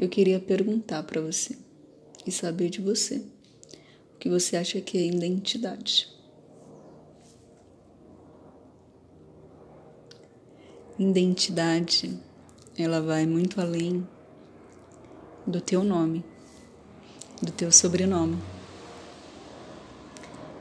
eu 0.00 0.08
queria 0.08 0.40
perguntar 0.40 1.02
para 1.02 1.20
você 1.20 1.58
e 2.26 2.32
saber 2.32 2.70
de 2.70 2.80
você 2.80 3.22
o 4.14 4.18
que 4.18 4.30
você 4.30 4.56
acha 4.56 4.80
que 4.80 4.96
é 4.96 5.02
identidade. 5.02 6.08
Identidade, 10.98 12.18
ela 12.78 13.02
vai 13.02 13.26
muito 13.26 13.60
além 13.60 14.08
do 15.46 15.60
teu 15.60 15.84
nome, 15.84 16.24
do 17.42 17.52
teu 17.52 17.70
sobrenome. 17.70 18.38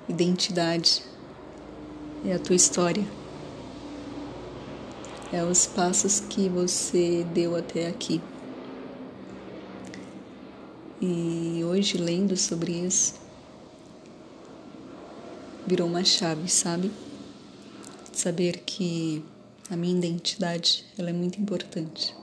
Identidade 0.09 1.01
é 2.25 2.33
a 2.33 2.39
tua 2.39 2.57
história. 2.57 3.07
É 5.31 5.41
os 5.45 5.65
passos 5.65 6.19
que 6.19 6.49
você 6.49 7.23
deu 7.33 7.55
até 7.55 7.87
aqui. 7.87 8.21
E 11.01 11.63
hoje, 11.63 11.97
lendo 11.97 12.35
sobre 12.35 12.73
isso, 12.73 13.15
virou 15.65 15.87
uma 15.87 16.03
chave, 16.03 16.49
sabe? 16.49 16.91
Saber 18.11 18.63
que 18.65 19.23
a 19.69 19.77
minha 19.77 19.97
identidade 19.97 20.83
ela 20.97 21.09
é 21.09 21.13
muito 21.13 21.39
importante. 21.39 22.13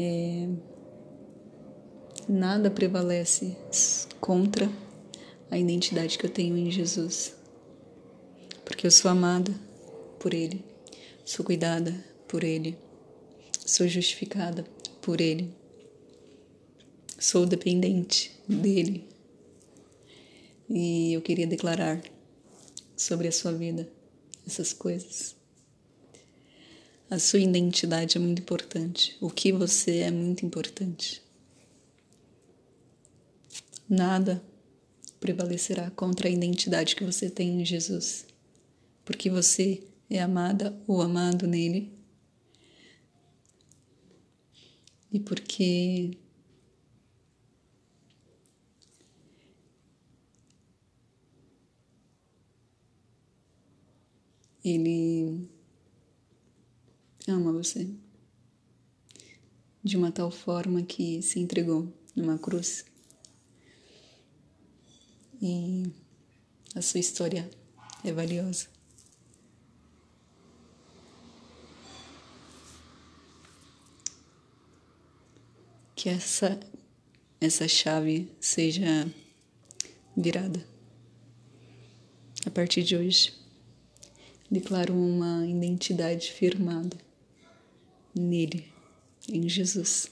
É, 0.00 0.48
nada 2.28 2.70
prevalece 2.70 3.56
contra 4.20 4.70
a 5.50 5.58
identidade 5.58 6.18
que 6.18 6.26
eu 6.26 6.30
tenho 6.30 6.56
em 6.56 6.70
Jesus, 6.70 7.34
porque 8.64 8.86
eu 8.86 8.90
sou 8.90 9.10
amada 9.10 9.52
por 10.18 10.32
Ele, 10.32 10.64
sou 11.28 11.44
cuidada 11.44 11.92
por 12.26 12.42
Ele, 12.42 12.74
sou 13.66 13.86
justificada 13.86 14.64
por 15.02 15.20
Ele, 15.20 15.54
sou 17.18 17.44
dependente 17.44 18.32
dEle. 18.48 19.06
E 20.70 21.12
eu 21.12 21.20
queria 21.20 21.46
declarar 21.46 22.02
sobre 22.96 23.28
a 23.28 23.32
sua 23.32 23.52
vida 23.52 23.86
essas 24.46 24.72
coisas. 24.72 25.36
A 27.10 27.18
sua 27.18 27.40
identidade 27.40 28.16
é 28.16 28.20
muito 28.20 28.40
importante. 28.40 29.14
O 29.20 29.28
que 29.28 29.52
você 29.52 29.98
é 29.98 30.10
muito 30.10 30.46
importante. 30.46 31.22
Nada 33.86 34.42
prevalecerá 35.20 35.90
contra 35.90 36.26
a 36.26 36.30
identidade 36.30 36.96
que 36.96 37.04
você 37.04 37.28
tem 37.28 37.60
em 37.60 37.64
Jesus, 37.66 38.24
porque 39.04 39.28
você 39.28 39.82
é 40.10 40.20
amada 40.22 40.80
ou 40.86 41.02
amado 41.02 41.46
nele 41.46 41.98
e 45.12 45.20
porque 45.20 46.18
ele 54.64 55.48
ama 57.26 57.52
você 57.52 57.88
de 59.82 59.96
uma 59.96 60.12
tal 60.12 60.30
forma 60.30 60.82
que 60.82 61.22
se 61.22 61.38
entregou 61.38 61.92
numa 62.14 62.38
cruz. 62.38 62.84
E 65.40 65.84
a 66.74 66.82
sua 66.82 67.00
história 67.00 67.48
é 68.04 68.12
valiosa. 68.12 68.77
Que 75.98 76.08
essa 76.08 76.56
essa 77.40 77.66
chave 77.66 78.30
seja 78.40 79.04
virada. 80.16 80.64
A 82.46 82.50
partir 82.50 82.84
de 82.84 82.96
hoje, 82.96 83.32
declaro 84.48 84.94
uma 84.94 85.44
identidade 85.44 86.30
firmada 86.30 86.96
nele, 88.14 88.72
em 89.28 89.48
Jesus. 89.48 90.08